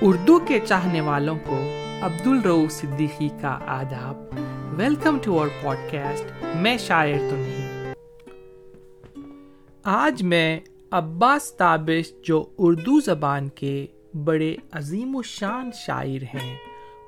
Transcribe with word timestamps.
اردو 0.00 0.38
کے 0.38 0.60
چاہنے 0.68 1.00
والوں 1.00 1.38
کو 1.46 1.58
عبد 2.02 2.26
الرو 2.26 2.68
صدیقی 2.70 3.28
کا 3.40 3.58
آداب۔ 3.66 4.16
Welcome 4.78 5.18
to 5.22 5.38
our 5.38 5.48
pod 5.62 5.76
cost 5.92 6.44
میں 6.56 6.78
شاعر 6.78 7.18
تو 7.30 7.36
نہیں۔ 7.36 7.94
آج 9.82 10.22
میں 10.22 10.60
عباس 10.90 11.52
تابش، 11.52 12.12
جو 12.24 12.44
اردو 12.58 13.00
زبان 13.00 13.48
کے 13.48 13.86
بڑے 14.24 14.56
عظیم 14.72 15.16
و 15.16 15.22
شان 15.22 15.70
شاعر 15.74 16.22
ہیں، 16.22 16.56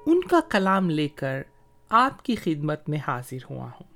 ان 0.06 0.20
کا 0.20 0.40
کلام 0.50 0.90
لے 0.90 1.08
کر 1.08 1.42
آپ 1.88 2.24
کی 2.24 2.34
خدمت 2.34 2.88
میں 2.88 2.98
حاضر 3.06 3.52
ہوا 3.52 3.68
ہوں۔ 3.80 3.94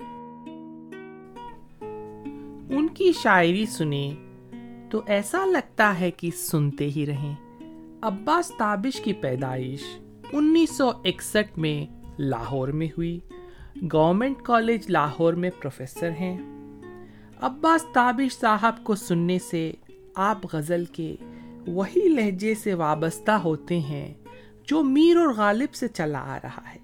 ان 2.71 2.89
کی 2.89 3.13
شاعری 3.13 3.67
سنیں 3.67 4.15
تو 4.91 5.03
ایسا 5.07 5.45
لگتا 5.45 6.01
ہے 6.01 6.11
کہ 6.11 6.31
سنتے 6.31 6.89
ہی 6.89 7.07
رہیں۔ 7.07 7.48
عباس 8.03 8.53
تابش 8.59 9.01
کی 9.01 9.13
پیدائش 9.13 9.81
انیس 10.33 10.77
سو 10.77 10.89
اکسٹھ 10.89 11.59
میں 11.59 12.07
لاہور 12.19 12.69
میں 12.69 12.87
ہوئی۔ 12.87 13.21
گورنمنٹ 13.93 14.43
کالج 14.43 14.91
لاہور 14.91 15.33
میں 15.33 15.51
پروفیسر 15.61 16.11
ہیں۔ 16.11 16.39
عباس 17.41 17.85
تابش 17.95 18.39
صاحب 18.39 18.85
کو 18.85 18.95
سننے 18.95 19.39
سے 19.39 19.73
آپ 20.15 20.39
غزل 20.53 20.85
کے 20.85 21.17
وہی 21.67 22.09
لہجے 22.09 22.55
سے 22.55 22.75
وابستہ 22.75 23.31
ہوتے 23.31 23.79
ہیں 23.79 24.15
جو 24.65 24.83
میر 24.83 25.17
اور 25.17 25.29
غالب 25.37 25.75
سے 25.75 25.89
چلا 25.89 26.21
آ 26.21 26.39
رہا 26.43 26.75
ہے۔ 26.75 26.79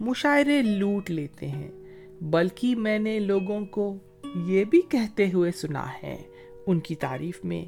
مشاعرے 0.00 0.62
لوٹ 0.62 1.10
لیتے 1.10 1.48
ہیں، 1.48 1.70
بلکہ 2.20 2.76
میں 2.76 2.98
نے 2.98 3.20
لوگوں 3.20 3.66
کو 3.66 3.96
یہ 4.34 4.64
بھی 4.64 4.80
کہتے 4.80 5.30
ہوئے 5.34 5.52
سنا 5.52 5.86
ہے۔ 6.02 6.22
ان 6.66 6.80
کی 6.80 6.94
تعریف 6.94 7.44
میں 7.44 7.64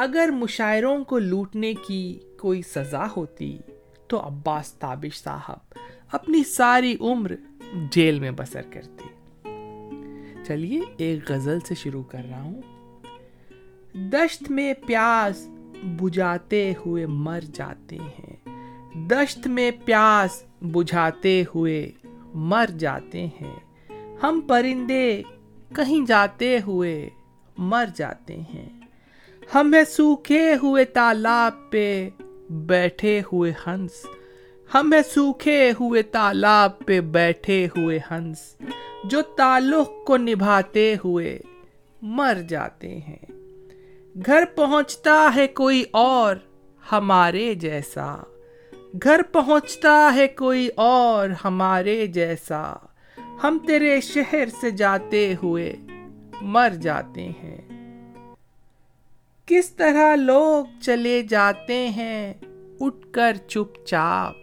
اگر 0.00 0.28
مشاعروں 0.32 1.04
کو 1.04 1.18
لوٹنے 1.18 1.74
کی 1.74 2.18
کوئی 2.38 2.62
سزا 2.62 3.04
ہوتی 3.16 3.58
تو 4.06 4.26
عباس 4.26 4.72
تابش 4.72 5.22
صاحب 5.22 5.78
اپنی 6.12 6.44
ساری 6.44 6.96
عمر 7.00 7.32
جیل 7.90 8.20
میں 8.20 8.30
بسر 8.30 8.60
کرتے۔ 8.70 9.08
چلیے، 10.44 10.80
ایک 10.96 11.30
غزل 11.30 11.60
سے 11.60 11.74
شروع 11.74 12.02
کر 12.02 12.22
رہا 12.30 12.42
ہوں۔ 12.42 12.62
دشت 13.94 14.50
میں 14.50 14.74
پیاس 14.86 15.48
بجھاتے 15.82 16.72
ہوئے 16.86 17.06
مر 17.06 17.40
جاتے 17.54 17.96
ہیں۔ 17.96 18.48
دشت 19.08 19.46
میں 19.46 19.70
پیاس 19.84 20.42
بجھاتے 20.60 21.44
ہوئے 21.54 21.90
مر 22.34 22.70
جاتے 22.78 23.26
ہیں۔ 23.26 23.58
ہم 24.22 24.40
پرندے 24.48 25.22
کہیں 25.74 26.06
جاتے 26.06 26.58
ہوئے 26.66 27.08
مر 27.58 27.86
جاتے 27.94 28.40
ہیں۔ 28.54 28.79
ہمیں 29.54 29.84
سوکھے 29.84 30.54
ہوئے 30.62 30.84
تالاب 30.84 31.70
پہ 31.70 32.08
بیٹھے 32.50 33.20
ہوئے 33.32 33.52
ہنس۔ 33.66 34.06
ہمیں 34.74 35.02
سوکھے 35.14 35.72
ہوئے 35.80 36.02
تالاب 36.02 36.78
پہ 36.78 37.00
بیٹھے 37.00 37.68
ہوئے 37.76 37.98
ہنس۔ 38.10 38.56
جو 39.04 39.22
تعلق 39.22 40.06
کو 40.06 40.16
نبھاتے 40.16 40.94
ہوئے 41.04 41.38
مر 42.02 42.34
جاتے 42.48 42.98
ہیں۔ 42.98 43.30
گھر 44.26 44.44
پہنچتا 44.54 45.32
ہے 45.36 45.46
کوئی 45.46 45.84
اور 45.90 46.36
ہمارے 46.92 47.54
جیسا۔ 47.54 48.16
گھر 49.02 49.22
پہنچتا 49.32 50.12
ہے 50.14 50.28
کوئی 50.28 50.68
اور 50.76 51.28
ہمارے 51.44 52.06
جیسا۔ 52.06 52.74
ہم 53.44 53.58
تیرے 53.66 54.00
شہر 54.00 54.44
سے 54.60 54.70
جاتے 54.70 55.34
ہوئے 55.42 55.76
مر 56.42 56.68
جاتے 56.82 57.28
ہیں۔ 57.42 57.79
کس 59.50 59.70
طرح 59.70 60.16
لوگ 60.16 60.64
چلے 60.80 61.22
جاتے 61.22 61.88
ہیں؟ 61.88 62.34
اٹھ 62.80 63.12
کر 63.12 63.36
چپ 63.48 63.86
چاپ۔ 63.86 64.34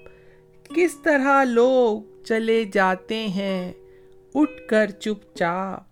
کس 0.75 0.95
طرح 1.03 1.43
لوگ 1.43 2.23
چلے 2.23 2.65
جاتے 2.73 3.27
ہیں؟ 3.27 3.73
اٹھ 4.35 4.67
کر 4.69 4.89
چپ 4.89 5.35
چاپ۔ 5.35 5.83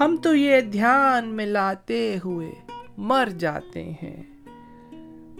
ہم 0.00 0.16
تو 0.22 0.34
یہ 0.34 0.60
دھیان 0.60 1.28
میں 1.28 1.46
لاتے 1.46 2.16
ہوئے 2.24 2.52
مر 2.96 3.28
جاتے 3.38 3.92
ہیں۔ 4.02 4.22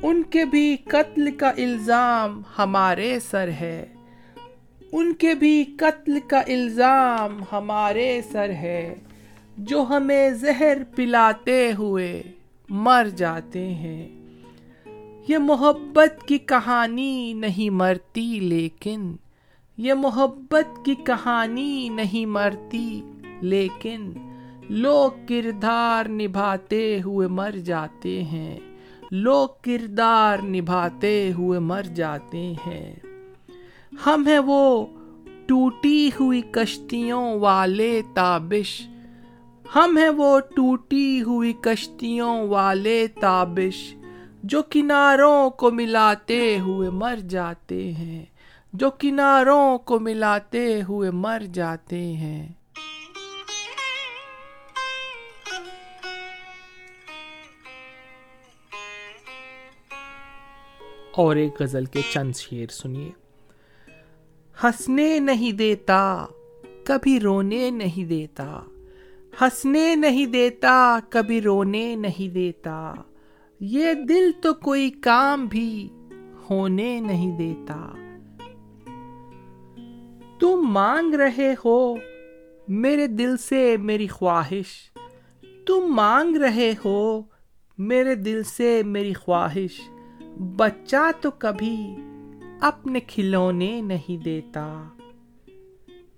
ان 0.02 0.22
کے 0.22 0.44
بھی 0.44 0.76
قتل 0.76 1.36
کا 1.36 1.48
الزام 1.48 2.42
ہمارے 2.58 3.18
سر 3.30 3.48
ہے۔ 3.48 3.86
ان 4.92 5.12
کے 5.12 5.34
بھی 5.34 5.64
قتل 5.64 6.20
کا 6.20 6.40
الزام 6.40 7.42
ہمارے 7.52 8.20
سر 8.32 8.50
ہے۔ 8.50 8.94
جو 9.56 9.82
ہمیں 9.82 10.30
زہر 10.30 10.78
پلاتے 10.96 11.72
ہوئے 11.78 12.22
مر 12.70 13.08
جاتے 13.16 13.74
ہیں۔ 13.74 14.08
یہ 15.28 15.38
محبت 15.38 16.28
کی 16.28 16.38
کہانی 16.38 17.32
نہیں 17.32 17.70
مرتی، 17.70 18.40
لیکن 18.40 19.16
یہ 19.76 19.94
محبت 19.94 20.84
کی 20.84 20.94
کہانی 20.94 21.88
نہیں 21.88 22.26
مرتی، 22.26 23.02
لیکن 23.40 24.12
لوگ 24.68 25.10
کردار 25.28 26.08
نبھاتے 26.08 27.00
ہوئے 27.04 27.28
مر 27.28 27.50
جاتے 27.50 28.22
ہیں۔ 28.22 28.58
لوگ 29.10 29.48
کردار 29.62 30.38
نبھاتے 30.42 31.32
ہوئے 31.38 31.58
مر 31.58 31.82
جاتے 31.82 32.52
ہیں۔ 32.66 32.94
ہم 34.06 34.26
ہیں 34.26 34.38
وہ 34.38 34.86
ٹوٹی 35.46 36.10
ہوئی 36.20 36.42
کشتیوں 36.50 37.40
والے 37.40 38.02
تابش۔ 38.14 38.88
ہم 39.74 39.96
ہیں 39.96 40.08
وہ 40.08 40.40
ٹوٹی 40.40 41.22
ہوئی 41.22 41.52
کشتیوں 41.52 42.48
والے 42.48 43.06
تابش 43.20 43.94
جو 44.42 44.62
کناروں 44.62 45.50
کو 45.50 45.70
ملاتے 45.70 46.58
ہوئے 46.58 46.90
مر 46.90 47.16
جاتے 47.16 47.92
ہیں، 47.92 48.24
جو 48.72 48.90
کناروں 48.90 49.78
کو 49.78 50.00
ملاتے 50.00 50.82
ہوئے 50.82 51.10
مر 51.10 51.42
جاتے 51.54 51.98
ہیں۔ 51.98 52.48
اور 61.12 61.36
ایک 61.36 61.62
غزل 61.62 61.84
کے 61.84 62.00
چند 62.12 62.32
شیر 62.36 62.66
سنیے۔ 62.66 63.10
ہنسنے 64.64 65.18
نہیں 65.18 65.52
دیتا، 65.52 66.26
کبھی 66.84 67.20
رونے 67.20 67.70
نہیں 67.70 68.04
دیتا۔ 68.04 68.60
ہنسنے 69.40 69.94
نہیں 69.94 70.26
دیتا، 70.26 70.98
کبھی 71.10 71.40
رونے 71.40 71.96
نہیں 71.96 72.28
دیتا۔ 72.28 72.94
یہ 73.60 73.94
دل 73.94 74.30
تو 74.42 74.54
کوئی 74.54 74.90
کام 74.90 75.46
بھی 75.46 75.88
ہونے 76.50 77.00
نہیں 77.00 77.38
دیتا۔ 77.38 77.92
تم 80.40 80.60
مانگ 80.62 81.14
رہے 81.14 81.54
ہو 81.64 81.94
میرے 82.68 83.06
دل 83.06 83.36
سے 83.36 83.76
میری 83.76 84.06
خواہش۔ 84.06 84.90
تم 85.66 85.80
مانگ 85.86 86.36
رہے 86.36 86.72
ہو 86.84 87.22
میرے 87.78 88.14
دل 88.14 88.42
سے 88.42 88.82
میری 88.82 89.12
خواہش۔ 89.12 89.80
بچہ 90.56 91.10
تو 91.20 91.30
کبھی 91.30 91.96
اپنے 92.60 93.00
کھلونے 93.00 93.80
نہیں 93.80 94.22
دیتا۔ 94.24 94.82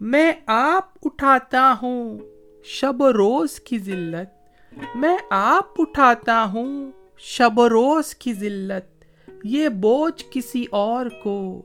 میں 0.00 0.32
آپ 0.46 0.84
اٹھاتا 1.02 1.74
ہوں 1.82 2.18
شب 2.64 3.02
و 3.02 3.12
روز 3.12 3.60
کی 3.60 3.78
ذلت۔ 3.78 4.58
میں 4.94 5.16
آپ 5.30 5.80
اٹھاتا 5.80 6.44
ہوں 6.44 6.90
شب 7.18 7.58
و 7.58 7.68
روز 7.68 8.14
کی 8.14 8.34
ذلت۔ 8.34 9.04
یہ 9.44 9.68
بوجھ 9.68 10.24
کسی 10.30 10.64
اور 10.70 11.06
کو 11.22 11.62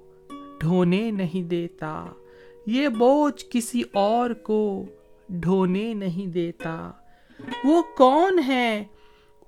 ڈھونے 0.60 1.12
نہیں 1.12 1.44
دیتا۔ 1.44 2.06
یہ 2.66 2.88
بوجھ 2.88 3.46
کسی 3.50 3.82
اور 3.94 4.30
کو 4.30 4.86
ڈھونے 5.30 5.94
نہیں 5.94 6.28
دیتا۔ 6.28 6.92
وہ 7.64 7.82
کون 7.98 8.40
ہے؟ 8.48 8.84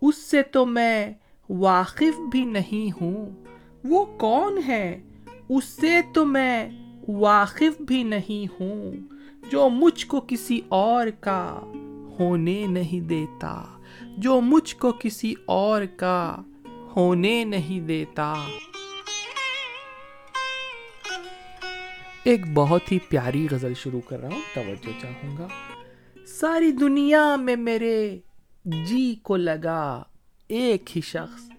اس 0.02 0.16
سے 0.16 0.42
تو 0.42 0.66
میں 0.66 1.14
واقف 1.50 2.20
بھی 2.31 2.46
نہیں 2.46 3.02
ہوں۔ 3.02 3.46
وہ 3.84 4.06
کون 4.06 4.60
ہے؟ 4.68 5.01
اس 5.50 5.66
سے 5.66 6.01
تو 6.13 6.25
میں 6.25 6.69
واقف 7.07 7.81
بھی 7.81 8.04
نہیں 8.04 8.62
ہوں۔ 8.62 8.94
جو 9.51 9.69
مجھ 9.69 10.06
کو 10.06 10.21
کسی 10.27 10.62
اور 10.68 11.07
کا 11.19 11.59
ہونے 12.19 12.65
نہیں 12.68 13.00
دیتا، 13.00 13.63
جو 14.18 14.41
مجھ 14.41 14.75
کو 14.75 14.91
کسی 14.91 15.33
اور 15.45 15.81
کا 15.97 16.41
ہونے 16.95 17.44
نہیں 17.44 17.80
دیتا۔ 17.80 18.33
ایک 22.24 22.39
بہت 22.53 22.91
ہی 22.91 23.00
پیاری 23.00 23.47
غزل 23.51 23.74
شروع 23.74 24.01
کر 24.01 24.19
رہا 24.19 24.30
ہوں، 24.30 24.41
توجہ 24.53 25.01
چاہوں 25.01 25.38
گا۔ 25.38 25.47
ساری 26.27 26.71
دنیا 26.71 27.36
میں 27.36 27.56
میرے 27.56 28.18
جی 28.65 29.15
کو 29.24 29.36
لگا 29.36 30.03
ایک 30.47 30.95
ہی 30.95 31.01
شخص۔ 31.01 31.50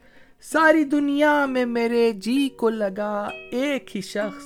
ساری 0.41 0.85
دنیا 0.85 1.47
میں 1.47 1.65
میرے 1.65 2.13
جی 2.13 2.49
کو 2.49 2.71
لگا 2.71 3.29
ایک 3.51 3.97
ہی 3.97 4.01
شخص۔ 4.01 4.45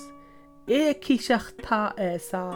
ایک 0.67 1.11
ہی 1.11 1.17
شخص 1.17 1.55
تھا 1.57 1.93
ایسا۔ 1.97 2.51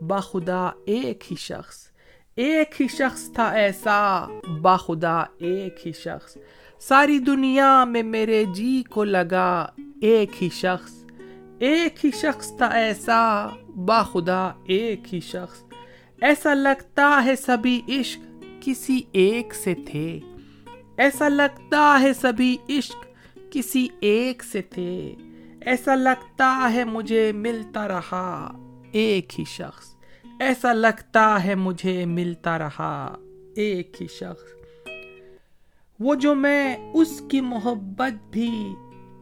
باخدا 0.00 0.70
ایک 0.86 1.24
ہی 1.30 1.36
شخص، 1.36 1.88
ایک 2.36 2.82
ہی 2.82 2.88
شخص 2.88 3.32
تھا 3.32 3.48
ایسا۔ 3.48 4.26
باخدا 4.62 5.24
ایک 5.38 5.86
ہی 5.86 5.92
شخص۔ 5.92 6.36
ساری 6.80 7.18
دنیا 7.18 7.84
میں 7.84 8.02
میرے 8.02 8.44
جی 8.44 8.82
کو 8.90 9.04
لگا 9.04 9.66
ایک 10.02 10.42
ہی 10.42 10.48
شخص۔ 10.52 11.04
ایک 11.58 12.06
ہی 12.06 12.10
شخص 12.10 12.52
تھا 12.56 12.66
ایسا۔ 12.66 13.46
باخدا 13.76 14.50
ایک 14.64 15.14
ہی 15.14 15.20
شخص۔ 15.20 15.62
ایسا 16.20 16.54
لگتا 16.54 17.22
ہے 17.24 17.36
سبھی 17.36 17.80
عشق 17.88 18.44
کسی 18.60 19.00
ایک 19.12 19.54
سے 19.54 19.74
تھے۔ 19.74 20.20
ایسا 20.96 21.28
لگتا 21.28 21.98
ہے 22.02 22.12
سبھی 22.12 22.56
عشق 22.68 22.96
کسی 23.50 23.88
ایک 24.00 24.44
سے 24.44 24.62
تھے۔ 24.62 25.14
ایسا 25.60 25.94
لگتا 25.94 26.70
ہے 26.74 26.84
مجھے 26.84 27.32
ملتا 27.32 27.88
رہا۔ 27.88 28.52
ایک 28.92 29.40
ہی 29.40 29.44
شخص۔ 29.44 29.96
ایسا 30.40 30.72
لگتا 30.72 31.44
ہے 31.44 31.54
مجھے 31.54 32.04
ملتا 32.04 32.58
رہا۔ 32.58 33.16
ایک 33.56 34.02
ہی 34.02 34.06
شخص۔ 34.06 34.58
وہ 36.00 36.14
جو 36.14 36.34
میں 36.34 36.92
اس 36.94 37.22
کی 37.30 37.40
محبت 37.40 38.32
بھی 38.32 38.74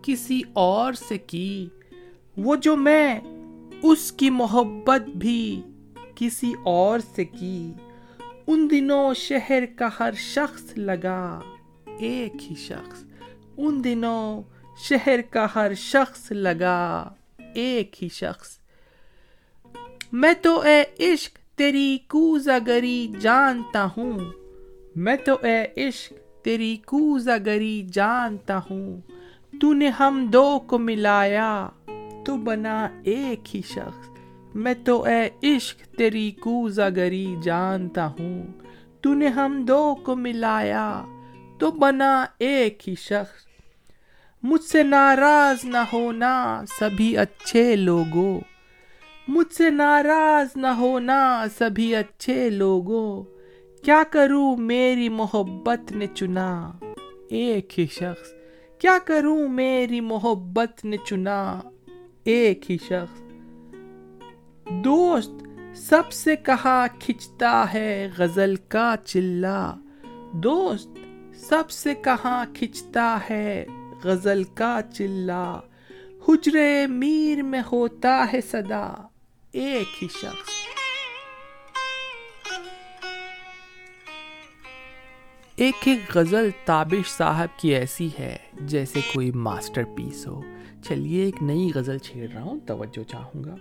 کسی 0.03 0.41
اور 0.53 0.93
سے 0.93 1.19
کی، 1.19 1.69
وہ 2.37 2.57
جو 2.57 2.77
میں 2.77 3.21
اس 3.83 4.13
کی 4.13 4.31
محبت 4.31 5.01
بھی 5.01 5.63
کسی 6.15 6.53
اور 6.65 6.99
سے 7.15 7.25
کی۔ 7.25 7.73
ان 8.47 8.69
دنوں 8.71 9.15
شہر 9.15 9.65
کا 9.77 9.89
ہر 10.01 10.13
شخص 10.13 10.79
لگا۔ 10.79 11.41
ایک 11.99 12.51
ہی 12.51 12.55
شخص۔ 12.55 13.05
ان 13.57 13.85
دنوں 13.85 14.43
شہر 14.89 15.21
کا 15.31 15.47
ہر 15.55 15.75
شخص 15.75 16.33
لگا۔ 16.33 17.09
ایک 17.55 18.03
ہی 18.03 18.09
شخص۔ 18.09 18.66
میں 20.13 20.33
تو 20.43 20.61
اے 20.61 20.85
عشق 20.99 21.59
تیری 21.59 21.99
کوزا 22.09 22.59
گری 22.67 23.09
جانتا 23.21 23.87
ہوں۔ 23.97 24.19
میں 24.97 25.17
تو 25.17 25.37
اے 25.43 25.89
عشق 25.89 26.13
تیری 26.45 26.77
کوزا 26.77 27.37
گری 27.47 27.87
جانتا 27.93 28.59
ہوں۔ 28.71 29.01
تو 29.61 29.73
نے 29.73 29.89
ہم 29.89 30.27
دو 30.33 30.59
کو 30.67 30.79
ملایا، 30.79 31.69
تو 32.27 32.37
بنا 32.37 32.89
ایک 33.05 33.57
ہی 33.57 33.63
شخص۔ 33.63 34.09
میں 34.55 34.75
تو 34.85 35.05
اے 35.05 35.57
عشق 35.57 35.79
تیری 35.97 36.31
کوزا 36.31 36.89
گری 36.89 37.37
جانتا 37.43 38.07
ہوں۔ 38.07 38.43
تو 39.01 39.15
نے 39.15 39.29
ہم 39.29 39.65
دو 39.69 39.95
کو 40.03 40.17
ملایا، 40.17 41.05
تو 41.59 41.71
بنا 41.71 42.25
ایک 42.39 42.89
ہی 42.89 42.95
شخص۔ 42.95 43.47
مجھ 44.43 44.65
سے 44.65 44.83
ناراض 44.83 45.65
نہ 45.65 45.77
ہونا، 45.93 46.63
سبھی 46.79 47.17
اچھے 47.19 47.77
لوگوں۔ 47.77 48.41
مجھ 49.29 49.55
سے 49.55 49.71
ناراض 49.71 50.57
نہ 50.57 50.67
ہونا 50.67 51.45
سبھی 51.59 51.97
اچھے 51.97 52.51
لوگوں۔ 52.51 53.25
کیا 53.85 54.03
کروں؟ 54.11 54.57
میری 54.57 55.09
محبت 55.09 55.93
نے 55.93 56.07
چنا۔ 56.15 56.73
ایک 57.31 57.81
ہی 57.81 57.87
شخص۔ 57.87 58.33
کیا 58.79 58.99
کروں؟ 59.05 59.49
میری 59.49 60.01
محبت 60.01 60.85
نے 60.85 60.97
چنا۔ 60.97 61.61
ایک 62.25 62.71
ہی 62.71 62.79
شخص۔ 62.79 63.23
دوست 64.85 65.31
سب 65.75 66.13
سے 66.13 66.37
کہا 66.37 66.87
کھچتا 67.01 67.75
ہے 67.75 68.11
غزل 68.19 68.57
کا 68.57 68.95
چلا۔ 69.05 69.75
دوست 70.33 70.89
سب 71.35 71.71
سے 71.71 71.95
کہاں 71.95 72.45
کھچتا 72.55 73.19
ہے 73.31 73.67
غزل 74.05 74.45
کا 74.45 74.81
چلا۔ 74.95 75.61
حجرے 76.29 76.87
میر 76.87 77.43
میں 77.43 77.63
ہوتا 77.73 78.27
ہے 78.33 78.41
صدا۔ 78.41 78.93
ایک 79.57 80.03
ہی 80.03 80.07
شخص 80.09 80.49
ایک 85.57 85.75
ایک 85.85 86.17
غزل 86.17 86.49
تابش 86.65 87.11
صاحب 87.11 87.59
کی 87.59 87.75
ایسی 87.75 88.09
ہے 88.19 88.37
جیسے 88.61 89.01
کوئی 89.15 89.31
ماسٹر 89.31 89.85
پیس 89.97 90.27
ہو 90.27 90.41
چلیے 90.83 91.25
ایک 91.25 91.43
نئی 91.43 91.71
غزل 91.75 91.99
چھیڑ 91.99 92.29
رہا 92.35 92.43
ہوں 92.43 92.61
توجہ 92.67 93.03
چاہوں 93.03 93.45
گا 93.45 93.57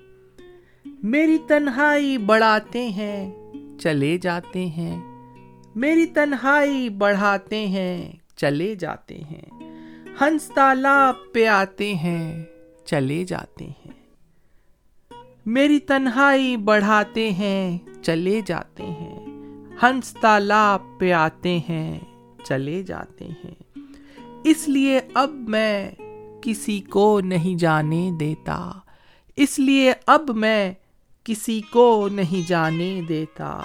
میری 1.03 1.37
تنہائی 1.47 2.17
بڑھاتے 2.17 2.87
ہیں 2.87 3.31
چلے 3.79 4.17
جاتے 4.17 4.65
ہیں 4.67 4.95
میری 5.75 6.05
تنہائی 6.05 6.89
بڑھاتے 6.89 7.65
ہیں 7.67 8.11
چلے 8.35 8.73
جاتے 8.75 9.21
ہیں 9.31 9.45
ہنس 10.21 10.51
تالاب 10.55 11.33
پہ 11.33 11.47
آتے 11.47 11.93
ہیں 11.95 12.43
چلے 12.85 13.23
جاتے 13.23 13.65
ہیں 13.65 14.04
تنہائی 15.79 16.57
بڑھاتے 16.57 17.31
ہیں، 17.31 17.77
چلے 18.03 18.41
جاتے 18.45 18.83
ہیں۔ 18.83 19.25
ہنس 19.83 20.15
تالاب 20.21 20.81
پہ 20.99 21.11
آتے 21.11 21.59
ہیں، 21.69 21.99
چلے 22.43 22.83
جاتے 22.83 23.27
ہیں۔ 23.27 23.79
اس 24.43 24.69
لیے 24.69 24.99
اب 25.13 25.29
میں 25.29 25.91
کسی 26.41 26.81
کو 26.81 27.19
نہیں 27.19 27.59
جانے 27.59 28.11
دیتا۔ 28.19 28.71
اس 29.35 29.59
لیے 29.59 29.93
اب 30.07 30.29
میں 30.29 30.73
کسی 31.23 31.61
کو 31.69 32.09
نہیں 32.11 32.49
جانے 32.49 33.01
دیتا۔ 33.09 33.61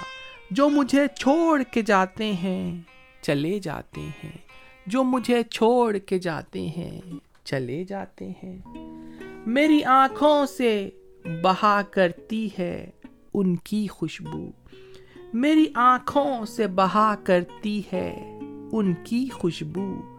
جو 0.51 0.69
مجھے 0.69 1.07
چھوڑ 1.15 1.63
کے 1.63 1.81
جاتے 1.81 2.33
ہیں، 2.33 2.81
چلے 3.21 3.59
جاتے 3.59 4.01
ہیں۔ 4.01 4.37
جو 4.85 5.03
مجھے 5.03 5.43
چھوڑ 5.43 5.97
کے 5.97 6.19
جاتے 6.19 6.67
ہیں، 6.77 7.01
چلے 7.43 7.83
جاتے 7.83 8.29
ہیں۔ 8.43 8.57
میری 9.45 9.83
آنکھوں 9.83 10.45
سے 10.45 10.89
بہا 11.25 11.81
کرتی 11.91 12.49
ہے 12.59 12.89
ان 13.33 13.55
کی 13.55 13.87
خوشبو۔ 13.87 14.51
میری 15.33 15.65
آنکھوں 15.75 16.45
سے 16.45 16.67
بہا 16.67 17.15
کرتی 17.23 17.81
ہے 17.93 18.39
ان 18.71 18.93
کی 19.03 19.29
خوشبو۔ 19.33 20.17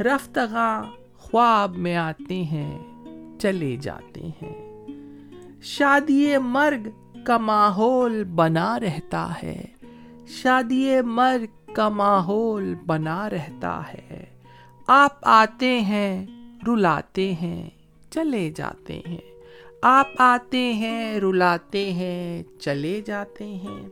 رفتگاں 0.00 0.82
خواب 1.16 1.76
میں 1.76 1.96
آتے 1.96 2.42
ہیں، 2.42 2.78
چلے 3.38 3.76
جاتے 3.76 4.28
ہیں۔ 4.42 4.86
شادی 5.62 6.36
مرگ 6.36 6.88
کا 7.24 7.38
ماحول 7.38 8.24
بنا 8.24 8.80
رہتا 8.80 9.32
ہے۔ 9.42 9.64
شادی 10.26 11.00
مرگ 11.00 11.72
کا 11.74 11.88
ماحول 11.88 12.74
بنا 12.86 13.30
رہتا 13.30 13.82
ہے۔ 13.92 14.24
آپ 14.86 15.18
آتے 15.22 15.80
ہیں، 15.80 16.26
رلاتے 16.68 17.32
ہیں، 17.32 17.70
چلے 18.10 18.52
جاتے 18.56 19.00
ہیں۔ 19.08 19.29
آپ 19.82 20.08
آتے 20.18 20.72
ہیں، 20.72 21.20
رلاتے 21.20 21.92
ہیں، 21.92 22.42
چلے 22.58 23.00
جاتے 23.00 23.44
ہیں۔ 23.44 23.88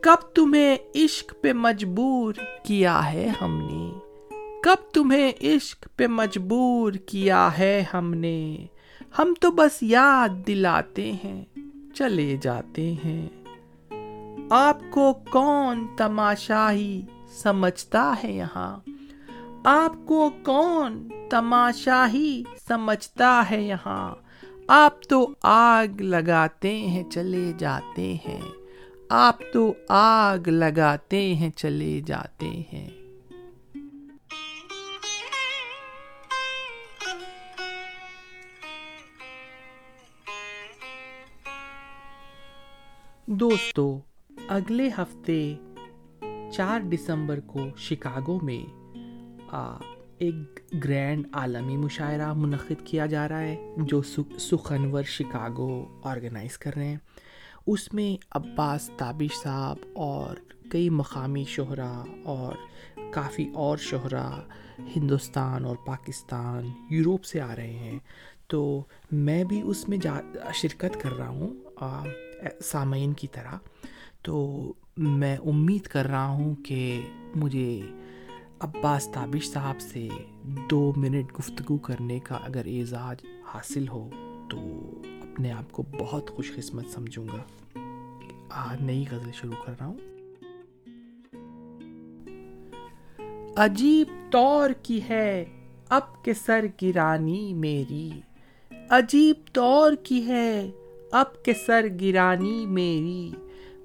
کب 0.00 0.14
تمہیں 0.34 0.76
عشق 0.94 1.34
پہ 1.40 1.52
مجبور 1.52 2.34
کیا 2.64 3.12
ہے 3.12 3.32
ہم 3.40 3.68
نے؟ 3.72 3.90
کب 4.62 4.92
تمہیں 4.92 5.32
عشق 5.42 5.88
پہ 5.96 6.06
مجبور 6.06 6.92
کیا 6.92 7.58
ہے 7.58 7.84
ہم 7.94 8.14
نے؟ 8.14 8.66
ہم 9.18 9.34
تو 9.40 9.50
بس 9.50 9.82
یاد 9.82 10.46
دلاتے 10.46 11.12
ہیں، 11.24 11.44
چلے 11.94 12.36
جاتے 12.42 12.94
ہیں۔ 13.04 13.28
آپ 14.50 14.78
کو 14.90 15.12
کون 15.30 15.86
تماشاہی 15.98 17.02
سمجھتا 17.28 18.14
ہے 18.24 18.32
یہاں؟ 18.32 18.78
آپ 19.64 19.92
کو 20.06 20.30
کون 20.42 21.08
تماشاہی 21.30 22.42
سمجھتا 22.68 23.44
ہے 23.50 23.62
یہاں؟ 23.62 24.29
آپ 24.72 25.02
تو 25.02 25.34
آگ 25.42 26.00
لگاتے 26.00 26.76
ہیں، 26.76 27.10
چلے 27.10 27.52
جاتے 27.58 28.14
ہیں۔ 28.14 28.40
آپ 29.08 29.38
تو 29.52 29.74
آگ 29.88 30.48
لگاتے 30.48 31.34
ہیں، 31.34 31.50
چلے 31.50 32.00
جاتے 32.06 32.62
ہیں۔ 32.72 32.90
دوستو، 43.26 44.00
اگلے 44.48 44.88
ہفتے 44.98 45.54
چار 46.52 46.80
دسمبر 46.80 47.40
کو 47.40 47.60
شکاگو 47.76 48.40
میں 48.40 48.72
ایک 50.20 50.60
گرینڈ 50.84 51.26
عالمی 51.32 51.76
مشاعرہ 51.76 52.32
منعقد 52.32 52.86
کیا 52.86 53.06
جا 53.06 53.28
رہا 53.28 53.40
ہے 53.40 53.74
جو 53.76 54.02
سخنور 54.38 55.02
شکاگو 55.02 56.00
آرگنائز 56.02 56.58
کر 56.58 56.70
رہے 56.76 56.88
ہیں۔ 56.88 56.96
اس 57.66 57.94
میں 57.94 58.24
عباس 58.30 58.90
تابش 58.96 59.42
صاحب 59.42 59.76
اور 59.92 60.36
کئی 60.70 60.90
مقامی 60.90 61.44
شہرا 61.48 62.04
اور 62.24 62.52
کافی 63.12 63.50
اور 63.54 63.78
شہرا 63.78 64.30
ہندوستان 64.96 65.64
اور 65.64 65.76
پاکستان 65.86 66.70
یوروپ 66.90 67.24
سے 67.24 67.40
آ 67.40 67.56
رہے 67.56 67.72
ہیں۔ 67.72 67.98
تو 68.46 68.84
میں 69.12 69.44
بھی 69.44 69.62
اس 69.64 69.88
میں 69.88 69.98
جا، 69.98 70.20
شرکت 70.54 71.00
کر 71.00 71.12
رہا 71.12 71.28
ہوں 71.28 71.54
سامعین 72.62 73.12
کی 73.12 73.26
طرح۔ 73.32 73.58
تو 74.22 74.64
میں 74.96 75.36
امید 75.36 75.82
کر 75.82 76.06
رہا 76.06 76.26
ہوں 76.26 76.54
کہ 76.54 77.00
مجھے 77.36 77.80
عباس 78.60 79.08
تابش 79.08 79.50
صاحب 79.50 79.80
سے 79.80 80.08
دو 80.70 80.92
منٹ 80.96 81.38
گفتگو 81.38 81.78
کرنے 81.78 82.18
کا 82.18 82.34
اگر 82.34 82.62
اعزاز 82.66 83.16
حاصل 83.46 83.88
ہو 83.88 84.10
تو 84.50 84.58
اپنے 85.04 85.52
آپ 85.52 85.72
کو 85.72 85.82
بہت 85.82 86.30
خوش 86.30 86.52
قسمت 86.56 86.86
سمجھوں 86.86 87.26
گا۔ 87.26 87.42
آج 88.50 88.82
نئی 88.82 89.04
غزل 89.10 89.30
شروع 89.32 89.64
کر 89.66 89.72
رہا 89.80 89.86
ہوں۔ 89.86 89.96
عجیب 93.56 94.32
طور 94.32 94.70
کی 94.82 95.00
ہے 95.08 95.44
اب 95.88 96.24
کے 96.24 96.34
سر 96.34 96.66
گرانی 96.82 97.54
میری۔ 97.54 98.10
عجیب 98.90 99.36
طور 99.52 99.92
کی 100.02 100.26
ہے 100.26 100.70
اب 101.12 101.44
کے 101.44 101.52
سر 101.66 101.86
گرانی 102.00 102.66
میری۔ 102.66 103.30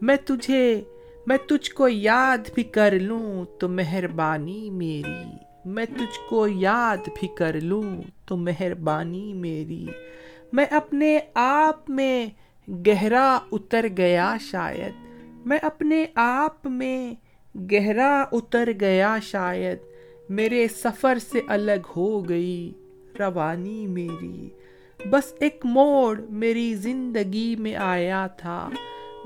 میں 0.01 0.15
تجھے 0.25 0.81
میں 1.27 1.37
تجھ 1.37 1.71
کو 1.71 1.87
یاد 1.87 2.49
بھی 2.55 2.63
کر 2.63 2.99
لوں 2.99 3.45
تو 3.59 3.69
مہربانی 3.69 4.69
میری۔ 4.69 5.23
میں 5.65 5.85
تجھ 5.85 6.19
کو 6.29 6.47
یاد 6.47 7.09
بھی 7.19 7.27
کر 7.37 7.61
لوں 7.61 8.01
تو 8.25 8.37
مہربانی 8.37 9.33
میری۔ 9.33 9.85
میں 10.53 10.65
اپنے 10.71 11.19
آپ 11.33 11.89
میں 11.89 12.27
گہرا 12.87 13.39
اتر 13.51 13.85
گیا 13.97 14.37
شاید۔ 14.39 14.93
میں 15.45 15.57
اپنے 15.61 16.05
آپ 16.15 16.67
میں 16.67 17.13
گہرا 17.71 18.25
اتر 18.31 18.69
گیا 18.79 19.17
شاید۔ 19.21 19.77
میرے 20.29 20.67
سفر 20.67 21.17
سے 21.31 21.39
الگ 21.47 21.87
ہو 21.95 22.29
گئی 22.29 22.73
روانی 23.19 23.87
میری۔ 23.87 24.49
بس 25.09 25.33
ایک 25.39 25.61
موڑ 25.63 26.21
میری 26.29 26.73
زندگی 26.73 27.55
میں 27.55 27.75
آیا 27.75 28.27
تھا۔ 28.27 28.69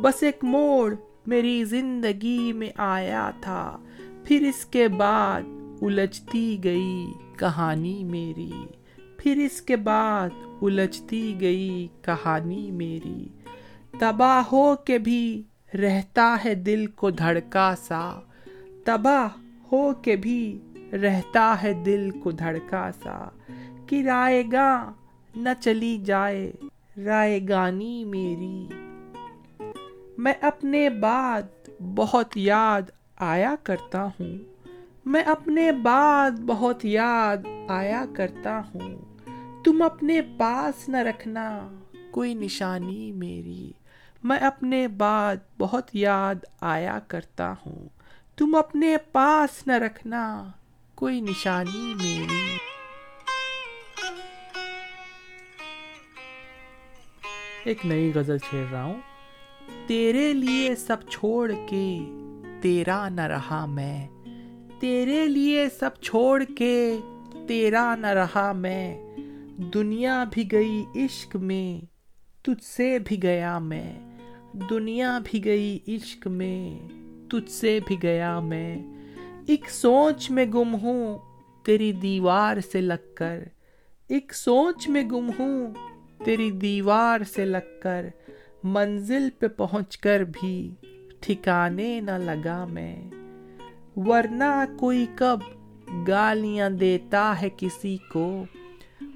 بس 0.02 0.24
ایک 0.24 0.44
موڑ 0.44 0.96
میری 1.30 1.64
زندگی 1.64 2.54
میں 2.54 2.70
آیا 2.76 3.32
تھا، 3.42 3.78
پھر 4.24 4.42
اس 4.42 4.66
کے 4.66 4.88
بعد 4.88 5.42
الجھتی 5.82 6.58
گئی 6.64 7.06
کہانی 7.38 8.04
میری۔ 8.04 8.52
پھر 9.18 9.38
اس 9.38 9.62
کے 9.62 9.76
بعد 9.76 10.30
الجھتی 10.62 11.36
گئی 11.42 11.88
کہانی 12.02 12.72
میری۔ 12.72 13.28
تباہ 14.00 14.44
ہو 14.52 14.76
کے 14.76 14.98
بھی 14.98 15.42
رہتا 15.74 16.38
ہے 16.46 16.56
دل 16.56 16.88
کو 16.88 17.10
دھڑکا 17.10 17.74
سا۔ 17.78 18.20
تباہ 18.86 19.28
ہو 19.72 19.94
کے 19.94 20.16
بھی 20.16 20.60
رہتا 20.94 21.56
ہے 21.64 21.74
دل 21.74 22.10
کو 22.24 22.32
دھڑکا 22.32 22.90
سا۔ 23.04 23.30
کہ 23.86 24.04
رائے 24.04 24.44
گا 24.52 24.92
نہ 25.36 25.50
چلی 25.60 25.98
جائے 26.06 26.52
رائے 27.06 27.40
گانی 27.50 28.06
میری۔ 28.06 28.89
میں 30.20 30.34
اپنے 30.42 30.90
بعد 30.90 31.70
بہت 31.96 32.38
یاد 32.38 32.82
آیا 33.18 33.56
کرتا 33.64 34.04
ہوں۔ 34.04 34.38
میں 35.06 35.24
اپنے 35.24 35.72
بعد 35.72 36.32
بہت 36.32 36.86
یاد 36.86 37.38
آیا 37.70 38.06
کرتا 38.16 38.60
ہوں۔ 38.60 38.98
تم 39.64 39.82
اپنے 39.82 40.22
پاس 40.38 40.90
نہ 40.90 40.98
رکھنا 40.98 41.70
کوئی 42.12 42.34
نشانی 42.34 43.12
میری۔ 43.12 43.72
میں 44.24 44.38
اپنے 44.38 44.88
بعد 44.88 45.36
بہت 45.58 45.90
یاد 45.94 46.46
آیا 46.62 47.00
کرتا 47.08 47.54
ہوں۔ 47.66 47.90
تم 48.38 48.56
اپنے 48.56 48.98
پاس 49.12 49.68
نہ 49.68 49.74
رکھنا 49.74 50.48
کوئی 50.96 51.22
نشانی 51.22 51.94
میری۔ 51.94 52.58
ایک 57.64 57.86
نئی 57.86 58.12
غزل 58.16 58.38
چھیڑ 58.38 58.68
رہا 58.72 58.84
ہوں۔ 58.84 59.09
تیرے 59.88 60.34
لیے 60.34 60.76
سب 60.76 60.98
چھوڑ 61.10 61.52
کے 61.70 62.00
تیرا 62.62 63.10
نہ 63.10 63.22
رہا 63.22 63.66
میں۔ 63.66 64.08
تیرے 64.80 65.28
لیے 65.28 65.66
سب 65.80 65.90
چھوڑ 66.02 66.44
کے 66.58 66.98
تیرا 67.48 67.96
نہ 67.96 68.08
رہا 68.08 68.52
میں۔ 68.52 69.16
دنیا 69.74 70.24
بھی 70.32 70.52
گئی 70.52 70.84
عشق 70.96 71.36
میں، 71.36 71.86
تجھ 72.42 72.66
سے 72.66 72.98
بھی 73.06 73.24
گیا 73.24 73.60
میں۔ 73.60 73.94
دنیا 74.70 75.20
بھی 75.24 75.46
گئی 75.46 75.80
عشق 75.88 76.28
میں، 76.28 76.88
تجھ 77.30 77.52
سے 77.52 77.80
بھی 77.88 77.98
گیا 78.04 78.40
میں۔ 78.40 78.78
ایک 79.48 79.70
سوچ 79.70 80.32
میں 80.32 80.46
گم 80.46 80.76
ہوں 80.76 81.18
تیری 81.66 81.92
دیوار 81.92 82.58
سے 82.72 82.82
لگ 82.82 83.16
کر۔ 83.16 83.40
ایک 84.08 84.34
سوچ 84.34 84.90
میں 84.90 85.04
گم 85.04 85.30
ہوں 85.40 85.74
تیری 86.26 86.52
دیوار 86.52 87.22
سے 87.36 87.46
لگ 87.46 87.80
کر۔ 87.84 88.06
منزل 88.64 89.30
پہ 89.40 89.48
پہنچ 89.48 89.98
کر 89.98 90.24
بھی 90.32 90.72
ٹھکانے 91.20 92.02
نہ 92.02 92.12
لگا 92.12 92.66
میں۔ 92.66 93.10
ورنہ 93.96 94.66
کوئی 94.80 95.06
کب 95.16 95.40
گالیاں 96.08 96.70
دیتا 96.70 97.42
ہے 97.42 97.50
کسی 97.58 97.98
کو۔ 98.12 98.44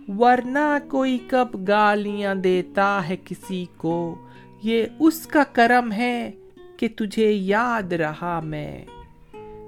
ورنہ 0.07 0.77
کوئی 0.89 1.17
کب 1.27 1.67
گالیاں 1.67 2.35
دیتا 2.35 3.01
ہے 3.09 3.15
کسی 3.25 3.65
کو۔ 3.77 4.15
یہ 4.63 4.85
اس 4.99 5.27
کا 5.27 5.43
کرم 5.53 5.91
ہے 5.91 6.31
کہ 6.77 6.87
تجھے 6.95 7.31
یاد 7.31 7.93
رہا 7.93 8.39
میں۔ 8.39 8.85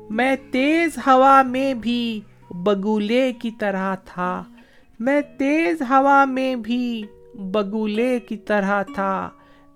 میں 0.10 0.36
تیز 0.52 0.98
ہوا 0.98 1.42
میں 1.42 1.74
بھی 1.74 2.22
بگولے 2.50 3.34
کی 3.34 3.52
طرح 3.60 3.96
تھا۔ 3.96 4.44
میں 5.00 5.22
تیز 5.38 5.82
ہوا 5.82 6.26
میں 6.26 6.56
بھی 6.56 7.04
بگولے 7.34 8.20
کی 8.20 8.38
طرح 8.38 8.82
تھا۔ 8.82 9.30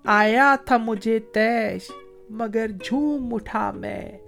آیا 0.04 0.56
تھا 0.64 0.76
مجھے 0.76 1.18
تیش، 1.18 1.90
مگر 2.30 2.66
جھوم 2.84 3.34
اٹھا 3.34 3.70
میں۔ 3.70 4.18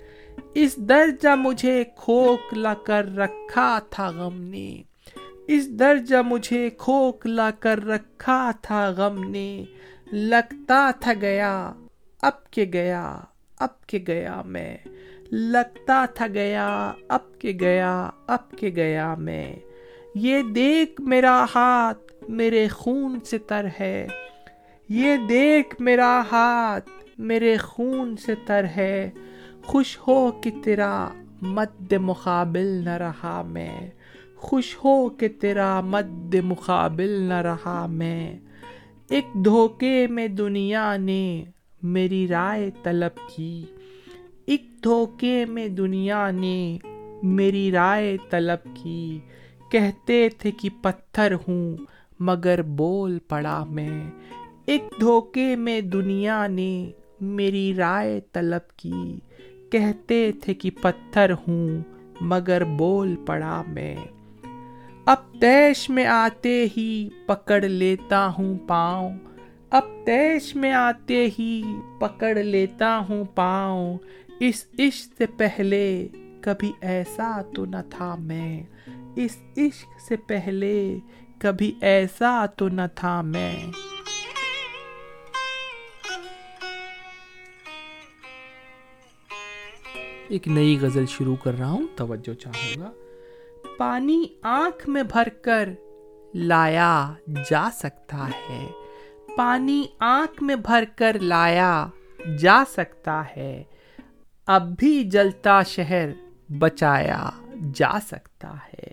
اس 0.54 0.76
درجہ 0.76 1.34
مجھے 1.38 1.84
کھوکھلا 1.96 2.74
کر 2.74 3.16
رکھا 3.16 3.78
تھا 3.90 4.10
غم 4.10 4.42
نے۔ 4.42 4.82
اس 5.48 5.68
درجہ 5.68 6.16
مجھے 6.26 6.70
کھوکھلا 6.78 7.50
کر 7.50 7.86
رکھا 7.86 8.50
تھا 8.62 8.90
غم 8.90 9.30
نے۔ 9.30 9.64
لگتا 10.12 10.90
تھا 11.00 11.12
گیا، 11.20 11.72
اب 12.22 12.50
کے 12.50 12.66
گیا، 12.72 13.18
اب 13.58 13.86
کے 13.86 13.98
گیا 14.06 14.42
میں۔ 14.42 14.76
لگتا 15.30 16.04
تھا 16.14 16.26
گیا، 16.26 16.92
اب 17.08 17.38
کے 17.38 17.52
گیا، 17.60 18.10
اب 18.26 18.50
کے 18.50 18.70
گیا 18.76 19.14
میں۔ 19.14 19.56
یہ 20.14 20.42
دیکھ 20.42 21.00
میرا 21.00 21.44
ہاتھ 21.54 22.30
میرے 22.30 22.68
خون 22.68 23.20
سے 23.20 23.38
تر 23.38 23.66
ہے۔ 23.80 24.06
یہ 24.94 25.16
دیکھ 25.28 25.82
میرا 25.82 26.22
ہاتھ 26.32 26.90
میرے 27.18 27.56
خون 27.56 28.16
سے 28.16 28.34
تر 28.46 28.64
ہے۔ 28.76 29.10
خوش 29.64 29.98
ہو 29.98 30.32
کہ 30.32 30.50
تیرا 30.64 31.08
مد 31.42 31.92
مقابل 31.92 32.66
نہ 32.66 32.90
رہا 32.90 33.42
میں۔ 33.42 33.90
خوش 34.36 34.76
ہو 34.84 35.08
کہ 35.08 35.28
تیرا 35.28 35.80
مد 35.80 36.34
مقابل 36.34 37.10
نہ 37.10 37.34
رہا 37.34 37.86
میں۔ 37.86 38.38
ایک 39.10 39.26
دھوکے 39.44 40.06
میں 40.06 40.28
دنیا 40.28 40.96
نے 40.96 41.44
میری 41.82 42.28
رائے 42.28 42.70
طلب 42.82 43.28
کی۔ 43.36 43.64
ایک 44.46 44.62
دھوکے 44.84 45.44
میں 45.44 45.68
دنیا 45.68 46.30
نے 46.30 46.78
میری 47.22 47.72
رائے 47.72 48.16
طلب 48.30 48.76
کی۔ 48.82 49.20
کہتے 49.70 50.28
تھے 50.38 50.50
کہ 50.50 50.68
پتھر 50.82 51.34
ہوں 51.48 51.76
مگر 52.20 52.62
بول 52.62 53.18
پڑا 53.18 53.64
میں۔ 53.64 54.10
ایک 54.66 54.82
دھوکے 55.00 55.56
میں 55.56 55.80
دنیا 55.80 56.46
نے 56.46 56.90
میری 57.20 57.74
رائے 57.74 58.20
طلب 58.32 58.76
کی۔ 58.76 59.20
کہتے 59.70 60.32
تھے 60.42 60.54
کہ 60.54 60.70
پتھر 60.82 61.32
ہوں، 61.32 61.68
مگر 62.20 62.64
بول 62.64 63.16
پڑا 63.26 63.62
میں۔ 63.68 63.96
اب 65.06 65.16
تیش 65.40 65.90
میں 65.90 66.06
آتے 66.06 66.66
ہی 66.76 67.08
پکڑ 67.26 67.62
لیتا 67.62 68.30
ہوں 68.38 68.58
پاؤں۔ 68.66 69.16
اب 69.70 69.82
تیش 70.06 70.56
میں 70.56 70.72
آتے 70.72 71.28
ہی 71.38 71.62
پکڑ 72.00 72.36
لیتا 72.36 73.00
ہوں 73.08 73.24
پاؤں۔ 73.24 73.98
اس 74.40 74.66
عشق 74.78 75.08
سے 75.18 75.26
پہلے 75.26 76.08
کبھی 76.40 76.72
ایسا 76.80 77.42
تو 77.54 77.64
نہ 77.64 77.76
تھا 77.90 78.14
میں۔ 78.14 78.62
اس 79.16 79.36
عشق 79.56 80.00
سے 80.08 80.16
پہلے 80.16 80.98
کبھی 81.38 81.72
ایسا 81.80 82.46
تو 82.46 82.68
نہ 82.68 82.82
تھا 82.94 83.22
میں۔ 83.22 83.56
ایک 90.28 90.48
نئی 90.48 90.78
غزل 90.80 91.06
شروع 91.06 91.36
کر 91.36 91.54
رہا 91.58 91.70
ہوں، 91.70 91.86
توجہ 91.96 92.34
چاہوں 92.34 92.80
گا۔ 92.80 92.90
پانی 93.78 94.24
آنکھ 94.42 94.88
میں 94.88 95.02
بھر 95.02 95.28
کر 95.42 95.68
لایا 96.34 97.12
جا 97.50 97.68
سکتا 97.74 98.28
ہے۔ 98.28 98.66
پانی 99.36 99.84
آنکھ 99.98 100.42
میں 100.42 100.56
بھر 100.56 100.84
کر 100.96 101.16
لایا 101.20 101.86
جا 102.38 102.64
سکتا 102.68 103.22
ہے۔ 103.36 103.64
اب 104.46 104.78
بھی 104.78 105.04
جلتا 105.04 105.62
شہر 105.62 106.08
بچایا 106.58 107.30
جا 107.74 107.98
سکتا 108.06 108.54
ہے۔ 108.54 108.90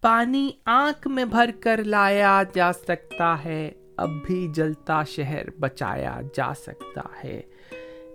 پانی 0.00 0.50
آنکھ 0.64 1.08
میں 1.08 1.24
بھر 1.24 1.50
کر 1.60 1.84
لایا 1.84 2.42
جا 2.54 2.72
سکتا 2.72 3.44
ہے۔ 3.44 3.70
اب 3.96 4.10
بھی 4.26 4.48
جلتا 4.54 5.02
شہر 5.02 5.50
بچایا 5.50 6.20
جا 6.34 6.54
سکتا 6.54 7.02
ہے۔ 7.24 7.42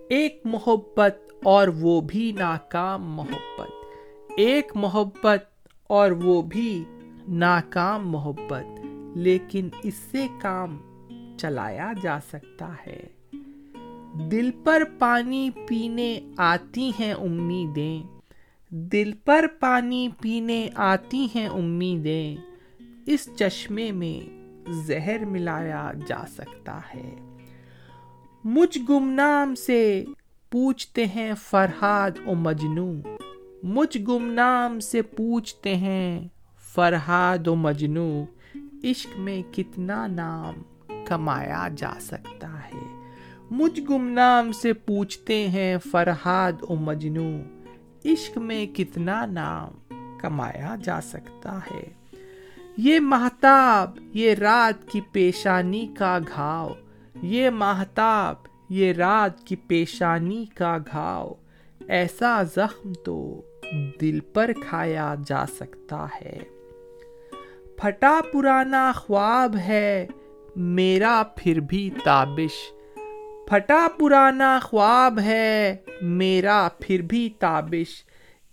ایک 0.10 0.42
محبت 0.46 1.27
اور 1.44 1.68
وہ 1.68 2.02
بھی 2.02 2.32
ناکام 2.32 3.14
محبت۔ 3.14 3.70
ایک 4.38 4.72
محبت 4.76 5.68
اور 5.84 6.12
وہ 6.12 6.42
بھی 6.42 6.84
ناکام 7.28 8.10
محبت، 8.10 8.86
لیکن 9.18 9.70
اس 9.84 9.94
سے 9.94 10.28
کام 10.42 10.78
چلایا 11.38 11.94
جا 12.02 12.20
سکتا 12.28 12.74
ہے۔ 12.88 13.08
دل 14.32 14.52
پر 14.64 14.84
پانی 15.00 15.50
پینے 15.68 16.20
آتی 16.38 16.92
ہیں 17.00 17.14
امیدیں۔ 17.14 18.04
دل 18.70 19.12
پر 19.26 19.46
پانی 19.60 20.10
پینے 20.22 20.70
آتی 20.76 21.28
ہیں 21.36 21.48
امیدیں۔ 21.48 22.36
اس 23.06 23.30
چشمے 23.36 23.92
میں 23.92 24.38
زہر 24.72 25.26
ملایا 25.26 25.92
جا 26.08 26.26
سکتا 26.28 26.80
ہے۔ 26.96 27.16
مجھ 28.44 28.78
گمنام 28.90 29.56
سے 29.56 30.06
پوچھتے 30.50 31.06
ہیں 31.06 31.34
فرحاد 31.42 32.12
و 32.26 32.34
مجنو 32.34 32.94
مجھ 33.64 33.98
گمنام 34.08 34.80
سے 34.80 35.02
پوچھتے 35.02 35.76
ہیں 35.76 36.28
فرحاد 36.74 37.48
و 37.48 37.56
مجنو 37.56 38.24
عشق 38.84 39.20
میں 39.20 39.54
کتنا 39.54 40.08
نام 40.08 40.54
کمایا 41.06 41.68
جا 41.78 41.94
سکتا 42.02 42.60
ہے۔ 42.60 43.08
مجھ 43.52 43.82
گمنام 43.90 44.52
سے 44.52 44.74
پوچھتے 44.74 45.48
ہیں 45.48 45.78
فرحاد 45.92 46.52
و 46.70 46.76
مجنو 46.76 47.38
عشق 48.06 48.38
میں 48.38 48.66
کتنا 48.66 49.26
نام 49.26 49.96
کمایا 50.22 50.76
جا 50.84 51.02
سکتا 51.02 51.60
ہے۔ 51.72 51.84
یہ 52.78 53.00
محتاب 53.00 53.98
یہ 54.14 54.34
رات 54.34 54.92
کی 54.92 55.02
پیشانی 55.12 55.88
کا 55.98 56.20
گھاؤ۔ 56.36 56.70
یہ 57.22 57.50
محتاب 57.50 58.36
یہ 58.70 58.94
رات 58.94 59.44
کی 59.44 59.56
پیشانی 59.56 60.46
کا 60.46 60.78
گھاؤ، 60.92 61.34
ایسا 61.88 62.44
زخم 62.44 62.94
تو 62.94 63.42
دل 64.02 64.20
پر 64.20 64.52
کھایا 64.68 65.16
جا 65.26 65.46
سکتا 65.46 66.08
ہے۔ 66.22 66.38
پھٹا 67.78 68.20
پرانا 68.34 68.92
خواب 68.96 69.56
ہے، 69.56 70.08
میرا 70.56 71.24
پھر 71.36 71.60
بھی 71.60 71.90
تابش۔ 72.04 72.74
پھٹا 73.50 73.88
پرانا 74.00 74.60
خواب 74.64 75.20
ہے، 75.20 75.78
میرا 76.02 76.68
پھر 76.80 77.02
بھی 77.02 77.30
تابش۔ 77.40 78.04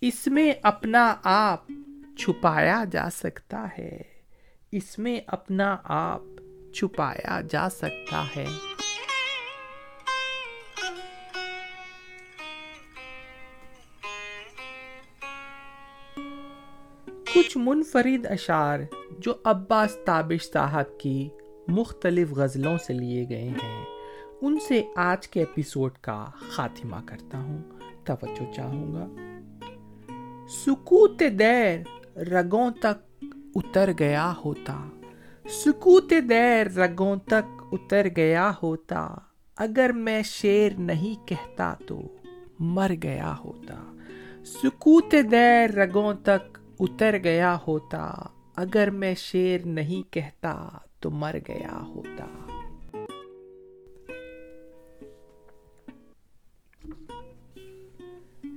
اس 0.00 0.26
میں 0.26 0.52
اپنا 0.62 1.14
آپ 1.24 1.66
چھپایا 2.18 2.84
جا 2.92 3.08
سکتا 3.10 3.68
ہے۔ 3.78 4.00
اس 4.72 4.98
میں 4.98 5.20
اپنا 5.26 5.76
آپ 5.84 6.22
چھپایا 6.74 7.40
جا 7.50 7.68
سکتا 7.68 8.24
ہے۔ 8.36 8.46
کچھ 17.34 17.58
منفرد 17.58 18.26
اشعار 18.26 18.80
جو 19.18 19.34
عباس 19.44 19.96
تابش 20.04 20.52
صاحب 20.52 21.00
کی 21.00 21.28
مختلف 21.68 22.32
غزلوں 22.32 22.78
سے 22.86 22.92
لیے 22.92 23.26
گئے 23.28 23.48
ہیں، 23.48 23.84
ان 24.42 24.58
سے 24.68 24.82
آج 24.96 25.28
کے 25.28 25.40
ایپیسوڈ 25.40 25.92
کا 25.92 26.24
خاتمہ 26.38 26.96
کرتا 27.06 27.38
ہوں۔ 27.38 27.62
توجہ 28.04 28.52
چاہوں 28.52 28.92
گا۔ 28.92 29.08
سکوت 30.48 31.22
دیر 31.38 31.78
رگوں 32.18 32.70
تک 32.70 33.24
اتر 33.54 33.90
گیا 33.98 34.34
ہوتا۔ 34.44 34.88
سکوت 35.48 36.12
دیر 36.30 36.66
رگوں 36.76 37.16
تک 37.16 37.62
اتر 37.72 38.06
گیا 38.16 38.52
ہوتا۔ 38.62 39.14
اگر 39.56 39.90
میں 39.94 40.22
شیر 40.24 40.72
نہیں 40.78 41.28
کہتا 41.28 41.74
تو 41.86 42.00
مر 42.58 42.90
گیا 43.02 43.34
ہوتا۔ 43.44 43.96
سکوت 44.44 45.14
دیر 45.30 45.70
رگوں 45.72 46.14
تک 46.14 46.58
اتر 46.80 47.16
گیا 47.24 47.58
ہوتا، 47.66 48.12
اگر 48.56 48.90
میں 48.90 49.14
شیر 49.14 49.60
نہیں 49.64 50.12
کہتا 50.12 50.68
تو 51.00 51.10
مر 51.10 51.36
گیا 51.48 51.82
ہوتا۔ 51.86 52.26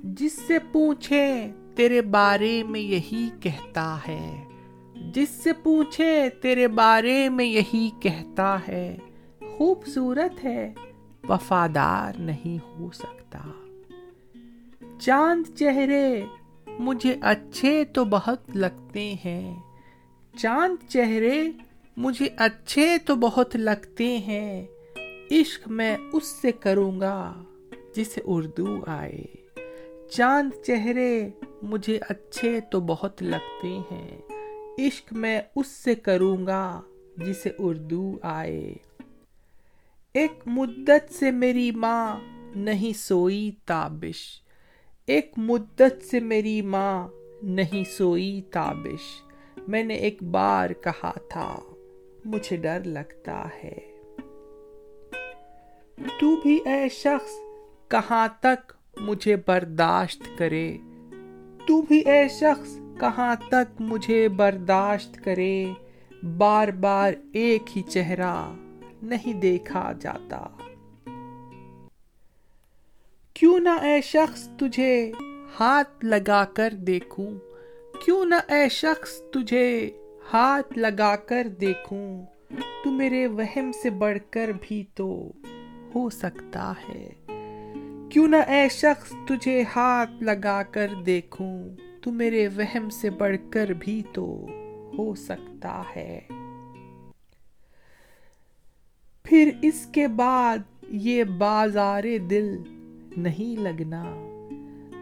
جس 0.04 0.32
سے 0.32 0.58
پوچھے 0.72 1.52
تیرے 1.76 2.02
بارے 2.02 2.62
میں 2.62 2.80
یہی 2.80 3.28
کہتا 3.40 3.98
ہے، 4.08 4.44
جس 5.14 5.28
سے 5.28 5.52
پوچھے 5.52 6.28
تیرے 6.42 6.68
بارے 6.68 7.28
میں 7.28 7.44
یہی 7.44 7.90
کہتا 8.00 8.58
ہے، 8.68 8.96
خوبصورت 9.58 10.44
ہے، 10.44 10.74
وفادار 11.28 12.12
نہیں 12.18 12.58
ہو 12.64 12.90
سکتا۔ 12.90 13.38
چاند 14.98 15.56
چہرے 15.56 16.24
مجھے 16.78 17.16
اچھے 17.20 17.84
تو 17.84 18.04
بہت 18.04 18.56
لگتے 18.56 19.14
ہیں۔ 19.24 19.60
چاند 20.36 20.88
چہرے 20.88 21.50
مجھے 21.96 22.28
اچھے 22.36 22.96
تو 23.06 23.14
بہت 23.14 23.56
لگتے 23.56 24.18
ہیں۔ 24.18 24.66
عشق 25.30 25.68
میں 25.68 25.96
اس 26.12 26.26
سے 26.26 26.52
کروں 26.52 27.00
گا 27.00 27.42
جسے 27.96 28.20
اردو 28.24 28.84
آئے۔ 28.86 29.24
چاند 30.10 30.64
چہرے 30.64 31.28
مجھے 31.62 31.98
اچھے 32.08 32.60
تو 32.60 32.80
بہت 32.80 33.22
لگتے 33.22 33.78
ہیں۔ 33.92 34.18
عشق 34.78 35.12
میں 35.12 35.40
اس 35.56 35.66
سے 35.66 35.94
کروں 35.94 36.46
گا 36.46 36.80
جسے 37.16 37.50
اردو 37.58 38.18
آئے۔ 38.22 38.74
ایک 40.14 40.32
مدت 40.46 41.14
سے 41.14 41.30
میری 41.30 41.70
ماں 41.70 42.16
نہیں 42.56 42.98
سوئی 42.98 43.50
تابش۔ 43.66 44.42
ایک 45.08 45.32
مدت 45.36 46.04
سے 46.10 46.20
میری 46.20 46.62
ماں 46.62 47.08
نہیں 47.42 47.84
سوئی 47.84 48.42
تابش۔ 48.50 49.22
میں 49.68 49.84
نے 49.84 49.94
ایک 49.94 50.22
بار 50.22 50.70
کہا 50.70 51.12
تھا، 51.28 51.60
مجھے 52.24 52.56
ڈر 52.56 52.80
لگتا 52.84 53.48
ہے۔ 53.64 53.78
تو 56.20 56.36
بھی 56.36 56.58
اے 56.64 56.88
شخص، 56.88 57.30
کہاں 57.88 58.28
تک 58.40 58.72
مجھے 59.00 59.36
برداشت 59.36 60.38
کرے؟ 60.38 60.76
تو 61.66 61.82
بھی 61.82 61.98
اے 61.98 62.28
شخص، 62.28 62.78
کہاں 63.00 63.36
تک 63.48 63.80
مجھے 63.80 64.28
برداشت 64.28 65.24
کرے؟ 65.24 65.64
بار 66.22 66.68
بار 66.68 67.12
ایک 67.32 67.78
ہی 67.78 67.82
چہرہ 67.82 68.54
نہیں 69.02 69.32
دیکھا 69.32 69.92
جاتا۔ 70.00 70.46
کیوں 73.38 73.58
نہ 73.58 73.68
اے 73.68 74.00
شخص 74.00 74.48
تجھے 74.48 75.12
ہاتھ 75.60 76.04
لگا 76.04 76.44
کر 76.44 76.74
دیکھوں؟ 76.74 77.38
کیوں 78.04 78.24
نہ 78.24 78.34
اے 78.34 78.68
شخص 78.68 79.22
تجھے 79.30 79.90
ہاتھ 80.32 80.78
لگا 80.78 81.16
کر 81.16 81.46
دیکھوں؟ 81.60 82.22
تو 82.84 82.90
میرے 82.90 83.26
وہم 83.26 83.70
سے 83.82 83.90
بڑھ 83.90 84.18
کر 84.30 84.50
بھی 84.60 84.84
تو 84.94 85.32
ہو 85.94 86.10
سکتا 86.10 86.72
ہے۔ 86.88 87.10
کیوں 88.10 88.28
نہ 88.28 88.36
اے 88.36 88.68
شخص 88.70 89.12
تجھے 89.28 89.64
ہاتھ 89.76 90.22
لگا 90.22 90.62
کر 90.62 90.88
دیکھوں؟ 91.06 91.68
تو 92.02 92.12
میرے 92.12 92.48
وہم 92.48 92.90
سے 92.90 93.10
بڑھ 93.10 93.36
کر 93.50 93.72
بھی 93.78 94.02
تو 94.12 94.46
ہو 94.98 95.14
سکتا 95.14 95.82
ہے۔ 95.96 96.20
پھر 99.22 99.50
اس 99.62 99.86
کے 99.92 100.08
بعد 100.08 100.58
یہ 100.88 101.24
بازار 101.24 102.04
دل 102.30 102.77
نہیں 103.18 103.60
لگنا۔ 103.60 104.04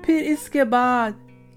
پھر 0.02 0.22
اس 0.26 0.50
کے 0.50 0.64
بعد 0.64 1.11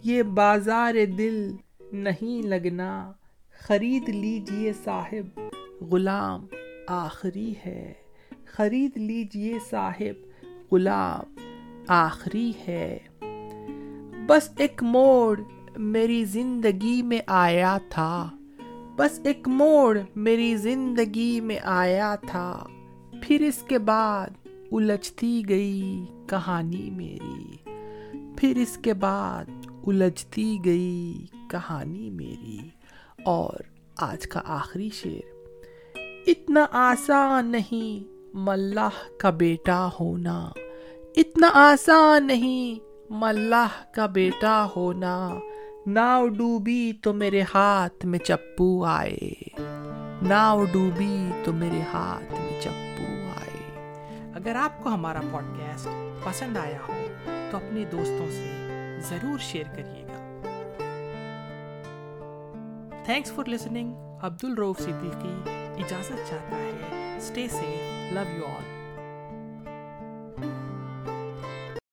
یہ 0.03 0.23
بازار 0.23 0.93
دل 1.17 1.51
نہیں 1.91 2.47
لگنا۔ 2.47 3.11
خرید 3.59 4.09
لیجیے 4.09 4.73
صاحب، 4.83 5.39
غلام 5.91 6.45
آخری 6.87 7.53
ہے۔ 7.65 7.93
خرید 8.45 8.97
لیجیے 8.97 9.59
صاحب، 9.69 10.45
غلام 10.71 11.35
آخری 11.87 12.51
ہے۔ 12.67 12.97
بس 14.27 14.49
ایک 14.57 14.83
موڑ 14.83 15.39
میری 15.77 16.25
زندگی 16.25 17.01
میں 17.01 17.19
آیا 17.27 17.77
تھا۔ 17.89 18.29
بس 18.95 19.19
ایک 19.23 19.47
موڑ 19.47 19.99
میری 20.15 20.55
زندگی 20.55 21.41
میں 21.41 21.59
آیا 21.63 22.15
تھا۔ 22.15 22.65
پھر 23.21 23.41
اس 23.41 23.63
کے 23.67 23.79
بعد 23.79 24.47
الجھتی 24.71 25.43
گئی 25.49 26.05
کہانی 26.27 26.89
میری۔ 26.89 27.55
پھر 28.37 28.57
اس 28.57 28.77
کے 28.83 28.93
بعد 28.93 29.45
الجھتی 29.87 30.57
گئی 30.65 31.25
کہانی 31.49 32.09
میری۔ 32.09 32.57
اور 33.25 33.53
آج 33.97 34.27
کا 34.27 34.41
آخری 34.45 34.89
شعر۔ 34.93 35.39
اتنا 36.27 36.65
آسان 36.71 37.45
نہیں 37.45 38.07
ملہ 38.33 39.17
کا 39.19 39.29
بیٹا 39.29 39.89
ہونا۔ 39.99 40.49
اتنا 41.15 41.49
آسان 41.53 42.27
نہیں 42.27 42.79
ملہ 43.09 43.93
کا 43.93 44.05
بیٹا 44.05 44.67
ہونا۔ 44.75 45.29
ناؤ 45.85 46.27
ڈوبی 46.27 46.93
تو 47.03 47.13
میرے 47.13 47.41
ہاتھ 47.55 48.05
میں 48.05 48.19
چپو 48.19 48.85
آئے۔ 48.85 49.31
ناؤ 50.21 50.65
ڈوبی 50.71 51.29
تو 51.43 51.53
میرے 51.53 51.81
ہاتھ 51.93 52.41
میں 52.41 52.48
اگر 54.39 54.55
آپ 54.55 54.83
کو 54.83 54.89
ہمارا 54.89 55.21
پوڈ 55.31 55.43
کاسٹ 55.57 55.87
پسند 56.23 56.57
آیا 56.57 56.77
ہو، 56.87 56.93
تو 57.51 57.57
اپنے 57.57 57.85
دوستوں 57.85 58.31
سے 58.31 58.69
ضرور 59.01 59.39
شیئر 59.39 59.63
کریے 59.75 60.05
گا۔ 60.07 60.41
تھینکس 63.05 63.31
فار 63.31 63.49
لسننگ 63.49 63.93
عبد 64.21 64.43
الروف 64.43 64.79
صدیقی 64.79 65.49
اجازت 65.77 66.29
چاہتا 66.29 66.55
ہے۔ 66.55 67.17
Stay 67.17 67.47
safe 67.47 68.13
love 68.13 68.37
you 68.37 68.45
all 68.45 68.78